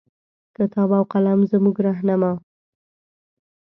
[0.55, 2.31] کتاب او قلم زمونږه رهنما